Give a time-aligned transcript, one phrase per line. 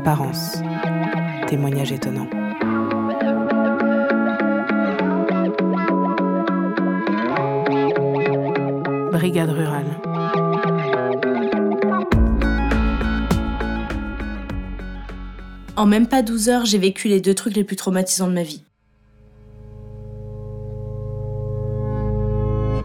[0.00, 0.62] Apparence.
[1.46, 2.26] Témoignage étonnant.
[9.12, 9.84] Brigade rurale.
[15.76, 18.42] En même pas 12 heures, j'ai vécu les deux trucs les plus traumatisants de ma
[18.42, 18.64] vie.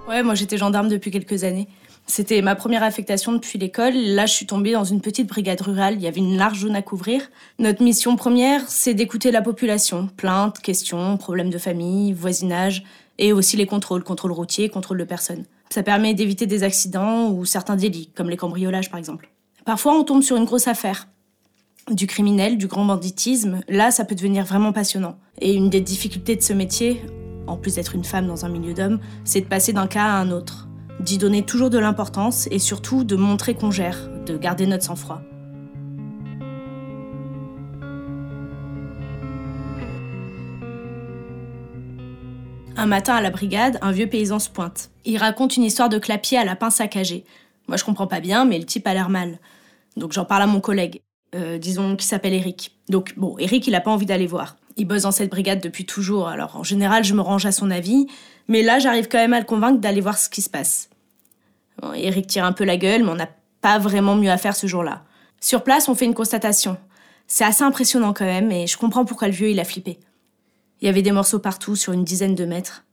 [0.07, 1.67] Ouais, moi j'étais gendarme depuis quelques années.
[2.07, 3.95] C'était ma première affectation depuis l'école.
[3.95, 5.95] Là, je suis tombée dans une petite brigade rurale.
[5.95, 7.21] Il y avait une large zone à couvrir.
[7.57, 10.07] Notre mission première, c'est d'écouter la population.
[10.15, 12.83] Plaintes, questions, problèmes de famille, voisinage,
[13.17, 15.45] et aussi les contrôles, contrôle routier, contrôle de personnes.
[15.71, 19.31] Ça permet d'éviter des accidents ou certains délits, comme les cambriolages par exemple.
[19.65, 21.07] Parfois, on tombe sur une grosse affaire.
[21.89, 25.17] Du criminel, du grand banditisme, là, ça peut devenir vraiment passionnant.
[25.41, 27.01] Et une des difficultés de ce métier,
[27.47, 30.19] en plus d'être une femme dans un milieu d'hommes, c'est de passer d'un cas à
[30.19, 30.67] un autre,
[30.99, 35.21] d'y donner toujours de l'importance et surtout de montrer qu'on gère, de garder notre sang-froid.
[42.77, 44.91] Un matin à la brigade, un vieux paysan se pointe.
[45.05, 47.23] Il raconte une histoire de clapier à lapin saccagé.
[47.67, 49.39] Moi je comprends pas bien, mais le type a l'air mal.
[49.95, 51.01] Donc j'en parle à mon collègue,
[51.35, 52.77] euh, disons qui s'appelle Eric.
[52.89, 54.57] Donc bon, Eric il a pas envie d'aller voir.
[54.77, 57.71] Il bosse dans cette brigade depuis toujours, alors en général je me range à son
[57.71, 58.07] avis,
[58.47, 60.89] mais là j'arrive quand même à le convaincre d'aller voir ce qui se passe.
[61.95, 63.29] Eric tire un peu la gueule, mais on n'a
[63.61, 65.03] pas vraiment mieux à faire ce jour-là.
[65.41, 66.77] Sur place, on fait une constatation.
[67.27, 69.99] C'est assez impressionnant quand même, et je comprends pourquoi le vieux il a flippé.
[70.81, 72.83] Il y avait des morceaux partout, sur une dizaine de mètres.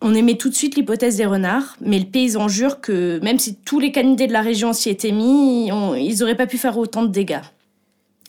[0.00, 3.56] On émet tout de suite l'hypothèse des renards, mais le paysan jure que même si
[3.56, 6.76] tous les canidés de la région s'y étaient mis, on- ils auraient pas pu faire
[6.78, 7.40] autant de dégâts.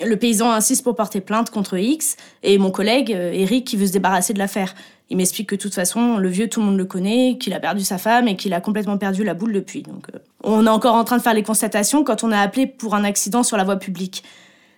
[0.03, 3.87] Le paysan insiste pour porter plainte contre X, et mon collègue, euh, Eric, qui veut
[3.87, 4.75] se débarrasser de l'affaire.
[5.09, 7.59] Il m'explique que de toute façon, le vieux, tout le monde le connaît, qu'il a
[7.59, 9.83] perdu sa femme et qu'il a complètement perdu la boule depuis.
[9.83, 12.67] Donc, euh, on est encore en train de faire les constatations quand on a appelé
[12.67, 14.23] pour un accident sur la voie publique.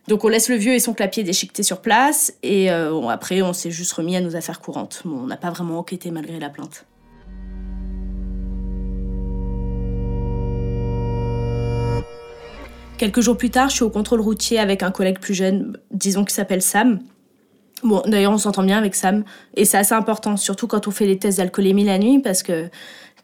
[0.08, 3.52] Donc on laisse le vieux et son clapier déchiquetés sur place, et euh, après on
[3.52, 5.04] s'est juste remis à nos affaires courantes.
[5.06, 6.86] On n'a pas vraiment enquêté malgré la plainte.
[12.98, 16.24] Quelques jours plus tard, je suis au contrôle routier avec un collègue plus jeune, disons
[16.24, 17.00] qu'il s'appelle Sam.
[17.84, 19.24] Bon, d'ailleurs, on s'entend bien avec Sam,
[19.56, 22.70] et c'est assez important, surtout quand on fait les tests d'alcoolémie la nuit, parce que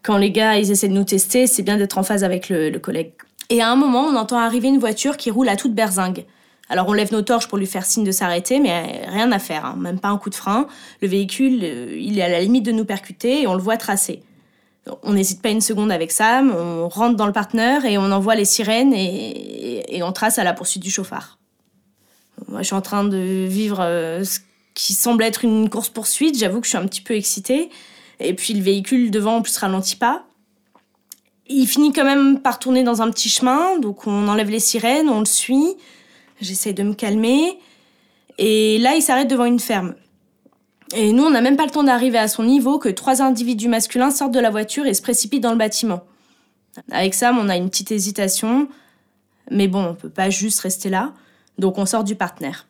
[0.04, 2.78] quand les gars ils essaient de nous tester, c'est bien d'être en phase avec le,
[2.78, 3.12] collègue.
[3.50, 6.24] Et à un moment, on entend arriver une voiture qui roule à toute berzingue.
[6.68, 9.64] Alors on lève nos torches pour lui faire signe de s'arrêter, mais rien à faire,
[9.64, 10.68] hein, même pas un coup de frein.
[11.02, 13.76] Le véhicule, euh, il est à la limite de nous percuter et on le voit
[13.76, 14.22] tracer.
[15.02, 18.34] On n'hésite pas une seconde avec Sam, on rentre dans le partenaire et on envoie
[18.34, 21.38] les sirènes et, on trace à la poursuite du chauffard.
[22.48, 24.40] Moi, je suis en train de vivre euh, ce
[24.74, 26.38] qui semble être une course-poursuite.
[26.38, 27.70] J'avoue que je suis un petit peu excitée.
[28.20, 30.24] Et puis le véhicule devant, en plus, ralentit pas.
[31.46, 35.08] Il finit quand même par tourner dans un petit chemin, donc on enlève les sirènes,
[35.08, 35.76] on le suit.
[36.40, 37.58] J'essaie de me calmer.
[38.38, 39.94] Et là, il s'arrête devant une ferme.
[40.96, 43.68] Et nous, on n'a même pas le temps d'arriver à son niveau que trois individus
[43.68, 46.04] masculins sortent de la voiture et se précipitent dans le bâtiment.
[46.90, 48.68] Avec Sam, on a une petite hésitation.
[49.50, 51.12] Mais bon, on peut pas juste rester là.
[51.58, 52.68] Donc on sort du partenaire.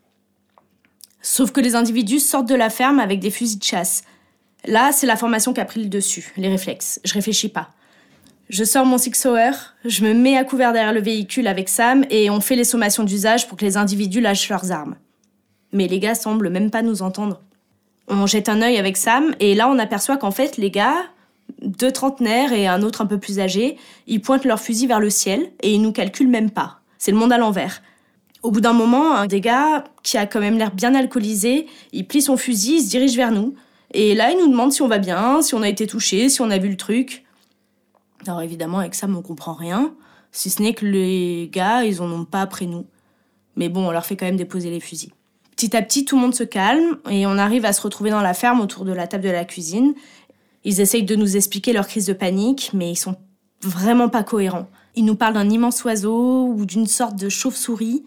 [1.21, 4.05] Sauf que les individus sortent de la ferme avec des fusils de chasse.
[4.67, 7.01] Là, c'est la formation qui a pris le dessus, les réflexes.
[7.05, 7.71] Je réfléchis pas.
[8.49, 9.53] Je sors mon Six Hour,
[9.85, 13.05] je me mets à couvert derrière le véhicule avec Sam et on fait les sommations
[13.05, 14.97] d'usage pour que les individus lâchent leurs armes.
[15.73, 17.41] Mais les gars semblent même pas nous entendre.
[18.09, 21.07] On jette un œil avec Sam et là on aperçoit qu'en fait les gars,
[21.63, 23.77] deux trentenaires et un autre un peu plus âgé,
[24.07, 26.81] ils pointent leur fusil vers le ciel et ils nous calculent même pas.
[26.99, 27.83] C'est le monde à l'envers.
[28.43, 32.07] Au bout d'un moment, un des gars, qui a quand même l'air bien alcoolisé, il
[32.07, 33.55] plie son fusil, il se dirige vers nous.
[33.95, 36.43] Et là, il nous demande si on va bien, si on a été touché, si
[36.43, 37.25] on a vu le truc.
[38.27, 39.95] Alors évidemment, avec Sam, on comprend rien,
[40.31, 42.87] si ce n'est que les gars, ils en ont pas après nous.
[43.57, 45.13] Mais bon, on leur fait quand même déposer les fusils.
[45.57, 48.21] Petit à petit, tout le monde se calme et on arrive à se retrouver dans
[48.21, 49.95] la ferme autour de la table de la cuisine.
[50.65, 53.17] Ils essayent de nous expliquer leur crise de panique, mais ils sont
[53.63, 54.69] vraiment pas cohérents.
[54.97, 58.05] Ils nous parlent d'un immense oiseau ou d'une sorte de chauve-souris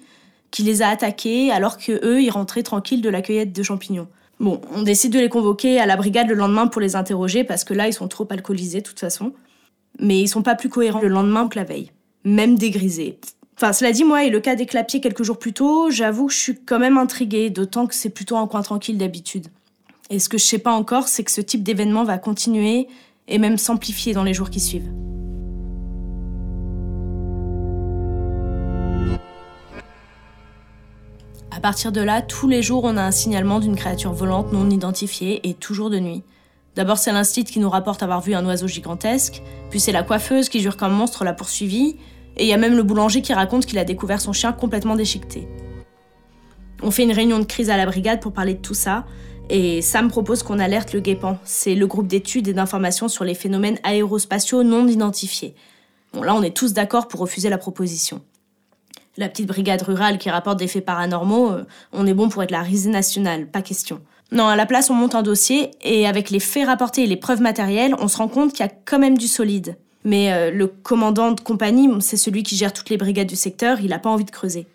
[0.51, 4.07] qui les a attaqués alors que eux, ils rentraient tranquilles de la cueillette de champignons.
[4.39, 7.63] Bon, on décide de les convoquer à la brigade le lendemain pour les interroger parce
[7.63, 9.33] que là, ils sont trop alcoolisés de toute façon.
[9.99, 11.91] Mais ils sont pas plus cohérents le lendemain que la veille.
[12.23, 13.19] Même dégrisés.
[13.59, 16.33] Enfin, cela dit, moi, et le cas des clapiers quelques jours plus tôt, j'avoue que
[16.33, 19.47] je suis quand même intriguée, d'autant que c'est plutôt un coin tranquille d'habitude.
[20.11, 22.87] Et ce que je sais pas encore, c'est que ce type d'événement va continuer
[23.27, 24.91] et même s'amplifier dans les jours qui suivent.
[31.49, 34.69] À partir de là, tous les jours, on a un signalement d'une créature volante non
[34.69, 36.21] identifiée et toujours de nuit.
[36.75, 40.47] D'abord, c'est l'instit qui nous rapporte avoir vu un oiseau gigantesque, puis c'est la coiffeuse
[40.47, 41.95] qui jure qu'un monstre l'a poursuivi,
[42.37, 44.95] et il y a même le boulanger qui raconte qu'il a découvert son chien complètement
[44.95, 45.47] déchiqueté.
[46.83, 49.05] On fait une réunion de crise à la brigade pour parler de tout ça.
[49.49, 51.39] Et Sam propose qu'on alerte le GEPAN.
[51.43, 55.55] C'est le groupe d'études et d'informations sur les phénomènes aérospatiaux non identifiés.
[56.13, 58.21] Bon, là, on est tous d'accord pour refuser la proposition.
[59.15, 62.51] La petite brigade rurale qui rapporte des faits paranormaux, euh, on est bon pour être
[62.51, 63.99] la risée nationale, pas question.
[64.31, 67.15] Non, à la place, on monte un dossier et avec les faits rapportés et les
[67.15, 69.77] preuves matérielles, on se rend compte qu'il y a quand même du solide.
[70.07, 73.81] Mais euh, le commandant de compagnie, c'est celui qui gère toutes les brigades du secteur,
[73.81, 74.65] il n'a pas envie de creuser.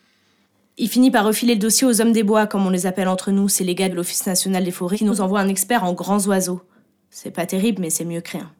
[0.77, 3.31] Il finit par refiler le dossier aux hommes des bois, comme on les appelle entre
[3.31, 5.95] nous, c'est les gars de l'Office national des forêts qui nous envoient un expert en
[5.95, 6.61] grands oiseaux.
[7.09, 8.53] C'est pas terrible, mais c'est mieux que rien.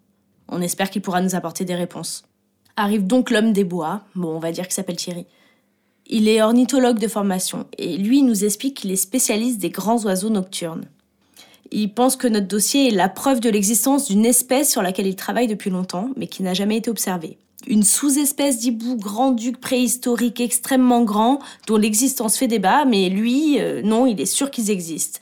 [0.49, 2.23] On espère qu'il pourra nous apporter des réponses.
[2.79, 5.27] Arrive donc l'homme des bois, bon, on va dire qu'il s'appelle Thierry.
[6.07, 10.31] Il est ornithologue de formation et lui nous explique qu'il est spécialiste des grands oiseaux
[10.31, 10.87] nocturnes.
[11.75, 15.17] Il pense que notre dossier est la preuve de l'existence d'une espèce sur laquelle il
[15.17, 17.39] travaille depuis longtemps, mais qui n'a jamais été observée.
[17.67, 24.05] Une sous-espèce d'hibou grand-duc préhistorique extrêmement grand, dont l'existence fait débat, mais lui, euh, non,
[24.07, 25.21] il est sûr qu'ils existent.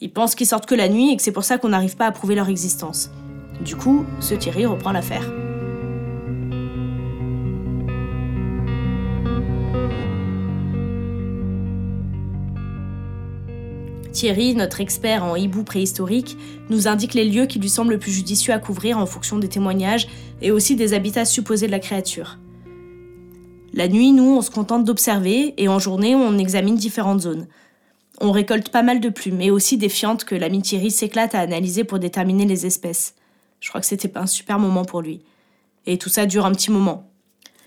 [0.00, 2.06] Il pense qu'ils sortent que la nuit et que c'est pour ça qu'on n'arrive pas
[2.06, 3.10] à prouver leur existence.
[3.64, 5.43] Du coup, ce Thierry reprend l'affaire.
[14.14, 16.38] Thierry, notre expert en hibou préhistorique,
[16.70, 19.48] nous indique les lieux qui lui semblent le plus judicieux à couvrir en fonction des
[19.48, 20.06] témoignages
[20.40, 22.38] et aussi des habitats supposés de la créature.
[23.72, 27.48] La nuit, nous, on se contente d'observer et en journée, on examine différentes zones.
[28.20, 31.40] On récolte pas mal de plumes et aussi des fientes que l'ami Thierry s'éclate à
[31.40, 33.16] analyser pour déterminer les espèces.
[33.58, 35.22] Je crois que c'était un super moment pour lui.
[35.86, 37.10] Et tout ça dure un petit moment.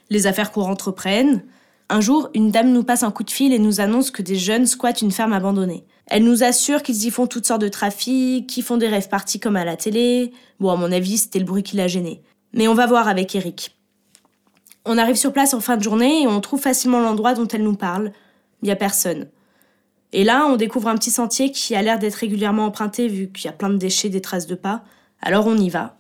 [0.10, 1.44] Les affaires courantes reprennent.
[1.90, 4.36] Un jour, une dame nous passe un coup de fil et nous annonce que des
[4.36, 5.86] jeunes squattent une ferme abandonnée.
[6.08, 9.40] Elle nous assure qu'ils y font toutes sortes de trafics, qu'ils font des rêves partis
[9.40, 10.34] comme à la télé.
[10.60, 12.22] Bon, à mon avis, c'était le bruit qui l'a gêné.
[12.54, 13.78] Mais on va voir avec Eric.
[14.86, 17.64] On arrive sur place en fin de journée et on trouve facilement l'endroit dont elle
[17.64, 18.12] nous parle.
[18.62, 19.28] Il n'y a personne.
[20.14, 23.46] Et là, on découvre un petit sentier qui a l'air d'être régulièrement emprunté vu qu'il
[23.46, 24.84] y a plein de déchets, des traces de pas.
[25.22, 25.98] Alors on y va.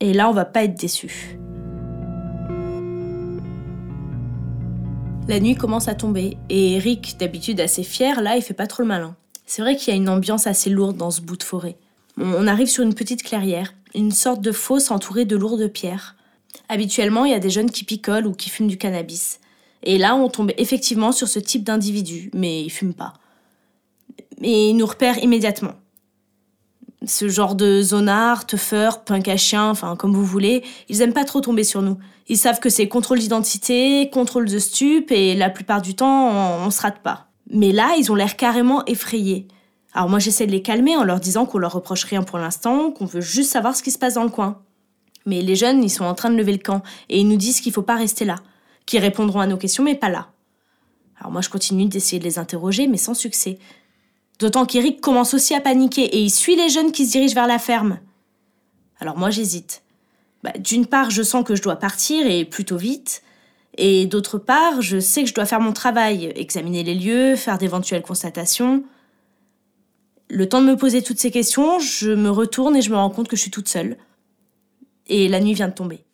[0.00, 1.38] Et là, on va pas être déçus.
[5.26, 8.82] La nuit commence à tomber et Eric, d'habitude assez fier, là, il fait pas trop
[8.82, 9.16] le malin.
[9.46, 11.76] C'est vrai qu'il y a une ambiance assez lourde dans ce bout de forêt.
[12.18, 16.14] On arrive sur une petite clairière, une sorte de fosse entourée de lourdes pierres.
[16.68, 19.40] Habituellement, il y a des jeunes qui picolent ou qui fument du cannabis.
[19.82, 23.14] Et là, on tombe effectivement sur ce type d'individu, mais ils fument pas.
[24.40, 25.74] Mais ils nous repèrent immédiatement
[27.06, 29.36] ce genre de zonard, teufeur, punk à
[29.70, 31.98] enfin comme vous voulez, ils aiment pas trop tomber sur nous.
[32.28, 36.66] Ils savent que c'est contrôle d'identité, contrôle de stup, et la plupart du temps, on,
[36.66, 37.26] on se rate pas.
[37.50, 39.46] Mais là, ils ont l'air carrément effrayés.
[39.92, 42.90] Alors moi, j'essaie de les calmer en leur disant qu'on leur reproche rien pour l'instant,
[42.90, 44.62] qu'on veut juste savoir ce qui se passe dans le coin.
[45.26, 47.60] Mais les jeunes, ils sont en train de lever le camp, et ils nous disent
[47.60, 48.36] qu'il faut pas rester là,
[48.86, 50.28] qu'ils répondront à nos questions, mais pas là.
[51.18, 53.58] Alors moi, je continue d'essayer de les interroger, mais sans succès.
[54.38, 57.46] D'autant qu'Eric commence aussi à paniquer et il suit les jeunes qui se dirigent vers
[57.46, 58.00] la ferme.
[58.98, 59.82] Alors moi j'hésite.
[60.42, 63.22] Bah, d'une part, je sens que je dois partir et plutôt vite.
[63.76, 67.58] Et d'autre part, je sais que je dois faire mon travail, examiner les lieux, faire
[67.58, 68.84] d'éventuelles constatations.
[70.28, 73.10] Le temps de me poser toutes ces questions, je me retourne et je me rends
[73.10, 73.96] compte que je suis toute seule.
[75.06, 76.04] Et la nuit vient de tomber.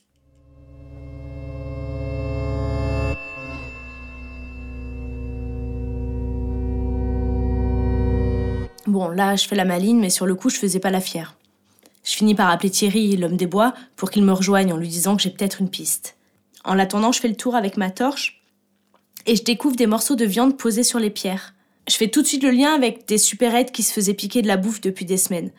[9.01, 11.35] Bon, là, je fais la maline, mais sur le coup, je faisais pas la fière.
[12.05, 15.17] Je finis par appeler Thierry, l'homme des bois, pour qu'il me rejoigne en lui disant
[15.17, 16.19] que j'ai peut-être une piste.
[16.65, 18.43] En l'attendant, je fais le tour avec ma torche
[19.25, 21.55] et je découvre des morceaux de viande posés sur les pierres.
[21.89, 24.49] Je fais tout de suite le lien avec des supérettes qui se faisaient piquer de
[24.49, 25.51] la bouffe depuis des semaines.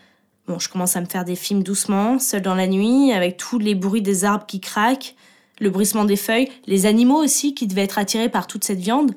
[0.48, 3.58] Bon, je commence à me faire des films doucement, seul dans la nuit, avec tous
[3.58, 5.16] les bruits des arbres qui craquent,
[5.60, 9.16] le bruissement des feuilles, les animaux aussi qui devaient être attirés par toute cette viande.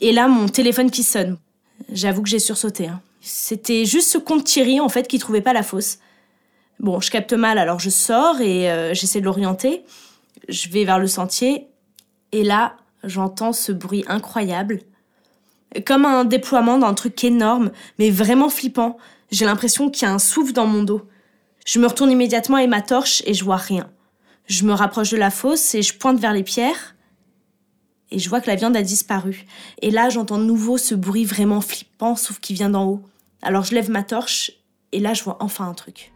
[0.00, 1.38] Et là, mon téléphone qui sonne.
[1.90, 2.88] J'avoue que j'ai sursauté.
[2.88, 3.00] Hein.
[3.28, 5.98] C'était juste ce compte Thierry, en fait, qui trouvait pas la fosse.
[6.80, 9.84] Bon, je capte mal, alors je sors et euh, j'essaie de l'orienter.
[10.48, 11.66] Je vais vers le sentier
[12.32, 14.80] et là, j'entends ce bruit incroyable.
[15.84, 18.96] Comme un déploiement d'un truc énorme, mais vraiment flippant.
[19.30, 21.02] J'ai l'impression qu'il y a un souffle dans mon dos.
[21.66, 23.90] Je me retourne immédiatement et ma torche et je vois rien.
[24.46, 26.96] Je me rapproche de la fosse et je pointe vers les pierres.
[28.10, 29.44] Et je vois que la viande a disparu.
[29.82, 33.02] Et là, j'entends de nouveau ce bruit vraiment flippant, sauf qui vient d'en haut.
[33.42, 34.52] Alors je lève ma torche
[34.92, 36.12] et là je vois enfin un truc.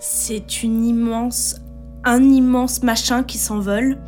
[0.00, 1.56] C'est une immense,
[2.04, 3.98] un immense machin qui s'envole,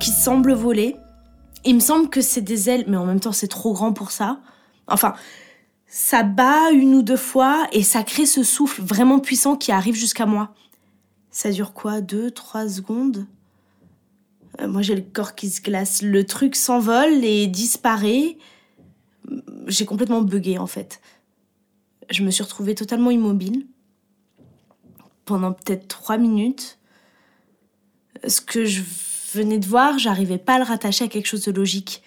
[0.00, 0.96] qui semble voler.
[1.64, 4.10] Il me semble que c'est des ailes, mais en même temps c'est trop grand pour
[4.10, 4.38] ça.
[4.86, 5.14] Enfin,
[5.86, 9.94] Ça bat une ou deux fois et ça crée ce souffle vraiment puissant qui arrive
[9.94, 10.52] jusqu'à moi.
[11.34, 13.26] Ça dure quoi Deux, trois secondes?
[14.60, 16.00] Euh, Moi j'ai le corps qui se glace.
[16.00, 18.38] Le truc s'envole et disparaît.
[19.66, 21.00] J'ai complètement bugué en fait.
[22.08, 23.66] Je me suis retrouvée totalement immobile
[25.24, 26.78] pendant peut-être trois minutes.
[28.28, 28.82] Ce que je
[29.32, 32.04] venais de voir, j'arrivais pas à le rattacher à quelque chose de logique.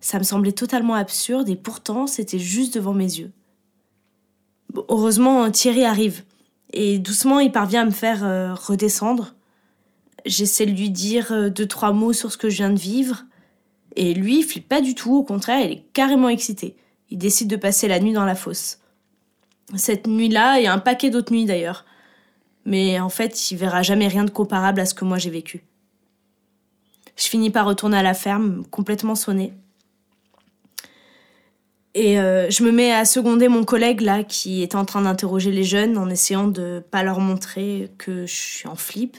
[0.00, 3.32] Ça me semblait totalement absurde et pourtant c'était juste devant mes yeux.
[4.88, 6.24] heureusement, Thierry arrive
[6.74, 9.34] et doucement il parvient à me faire euh, redescendre.
[10.26, 13.24] J'essaie de lui dire euh, deux trois mots sur ce que je viens de vivre
[13.96, 16.76] et lui il flippe pas du tout, au contraire il est carrément excité.
[17.10, 18.80] Il décide de passer la nuit dans la fosse.
[19.76, 21.84] Cette nuit-là et un paquet d'autres nuits d'ailleurs.
[22.66, 25.64] Mais en fait, il verra jamais rien de comparable à ce que moi j'ai vécu.
[27.16, 29.52] Je finis par retourner à la ferme, complètement sonnée.
[31.94, 35.52] Et euh, je me mets à seconder mon collègue là qui est en train d'interroger
[35.52, 39.16] les jeunes en essayant de pas leur montrer que je suis en flip.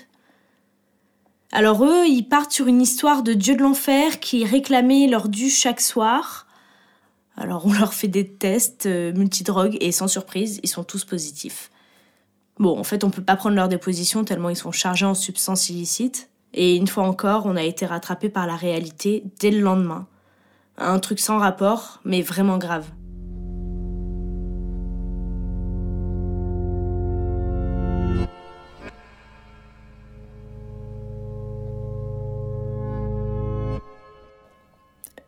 [1.54, 5.50] Alors eux, ils partent sur une histoire de dieu de l'enfer qui réclamait leur dû
[5.50, 6.48] chaque soir.
[7.38, 11.72] Alors on leur fait des tests euh, multidrogues et sans surprise, ils sont tous positifs.
[12.60, 15.70] Bon, en fait, on peut pas prendre leur déposition tellement ils sont chargés en substances
[15.70, 16.30] illicites.
[16.54, 20.08] Et une fois encore, on a été rattrapé par la réalité dès le lendemain.
[20.78, 22.86] Un truc sans rapport, mais vraiment grave.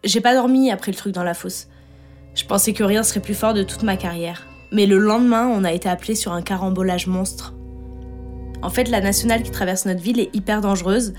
[0.03, 1.67] J'ai pas dormi après le truc dans la fosse.
[2.33, 4.47] Je pensais que rien serait plus fort de toute ma carrière.
[4.71, 7.53] Mais le lendemain, on a été appelé sur un carambolage monstre
[8.61, 11.13] en fait, la nationale qui traverse notre ville est hyper dangereuse.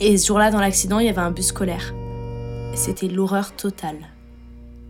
[0.00, 1.92] Et ce jour-là, dans l'accident, il y avait un bus scolaire.
[2.78, 3.98] C'était l'horreur totale.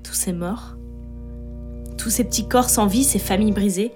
[0.04, 0.76] Tous ces morts,
[1.96, 3.92] tous ces petits corps sans vie, ces familles brisées.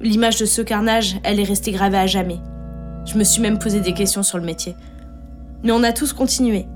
[0.00, 2.38] L'image de ce carnage, elle est restée gravée à jamais.
[3.04, 4.76] Je me suis même posé des questions sur le métier.
[5.64, 6.66] Mais on a tous continué,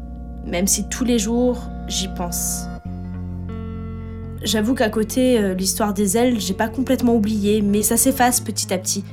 [0.45, 2.65] même si tous les jours, j'y pense.
[4.43, 8.75] J'avoue qu'à côté, euh, l'histoire des ailes, j'ai pas complètement oublié, mais ça s'efface petit
[8.75, 9.05] à petit.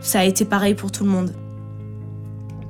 [0.00, 1.34] Ça a été pareil pour tout le monde.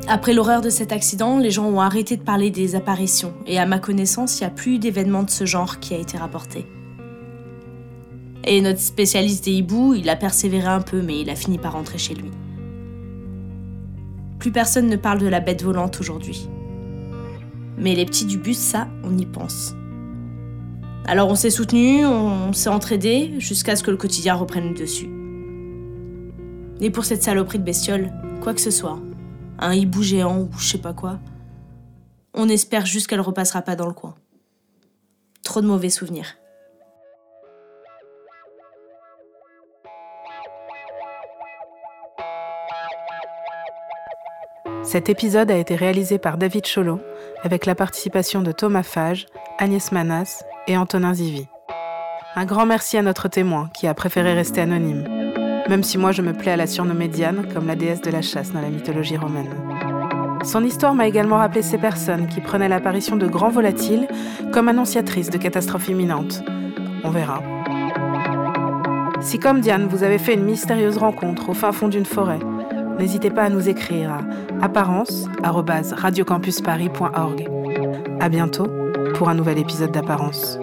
[0.08, 3.66] Après l'horreur de cet accident, les gens ont arrêté de parler des apparitions, et à
[3.66, 6.66] ma connaissance, il n'y a plus d'événement de ce genre qui a été rapporté.
[8.44, 11.74] Et notre spécialiste des hiboux, il a persévéré un peu, mais il a fini par
[11.74, 12.30] rentrer chez lui.
[14.38, 16.48] Plus personne ne parle de la bête volante aujourd'hui.
[17.76, 19.74] Mais les petits du bus, ça, on y pense.
[21.06, 25.10] Alors on s'est soutenu, on s'est entraidé, jusqu'à ce que le quotidien reprenne le dessus.
[26.80, 28.98] Et pour cette saloperie de bestiole, quoi que ce soit,
[29.60, 31.18] un hibou géant ou je sais pas quoi,
[32.34, 34.14] on espère juste qu'elle repassera pas dans le coin.
[35.42, 36.36] Trop de mauvais souvenirs.
[44.82, 47.00] Cet épisode a été réalisé par David Cholot
[47.42, 49.26] avec la participation de Thomas Fage,
[49.58, 51.46] Agnès Manas et Antonin Zivi.
[52.34, 55.19] Un grand merci à notre témoin qui a préféré rester anonyme
[55.70, 58.22] même si moi je me plais à la surnommer Diane, comme la déesse de la
[58.22, 59.54] chasse dans la mythologie romaine.
[60.42, 64.08] Son histoire m'a également rappelé ces personnes qui prenaient l'apparition de grands volatiles
[64.52, 66.42] comme annonciatrices de catastrophes imminentes.
[67.04, 67.40] On verra.
[69.20, 72.40] Si comme Diane, vous avez fait une mystérieuse rencontre au fin fond d'une forêt,
[72.98, 74.22] n'hésitez pas à nous écrire à
[74.64, 77.48] apparence@radiocampusparis.org.
[78.18, 78.66] À bientôt
[79.14, 80.58] pour un nouvel épisode d'Apparence.